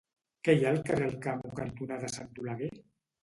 [0.47, 2.73] Què hi ha al carrer Alcamo cantonada Sant Oleguer?